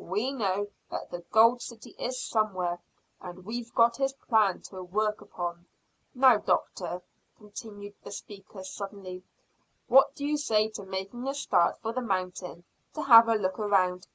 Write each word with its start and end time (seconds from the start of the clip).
"We 0.00 0.32
know 0.32 0.68
that 0.90 1.10
the 1.10 1.18
gold 1.30 1.60
city 1.60 1.90
is 1.98 2.18
somewhere, 2.18 2.80
and 3.20 3.44
we've 3.44 3.70
got 3.74 3.98
his 3.98 4.14
plan 4.14 4.62
to 4.62 4.82
work 4.82 5.20
upon. 5.20 5.66
Now, 6.14 6.38
doctor," 6.38 7.02
continued 7.36 7.92
the 8.02 8.10
speaker 8.10 8.64
suddenly, 8.64 9.22
"what 9.86 10.14
do 10.14 10.24
you 10.24 10.38
say 10.38 10.68
to 10.70 10.86
making 10.86 11.28
a 11.28 11.34
start 11.34 11.78
for 11.82 11.92
the 11.92 12.00
mountain 12.00 12.64
to 12.94 13.02
have 13.02 13.28
a 13.28 13.34
look 13.34 13.58
round?" 13.58 14.06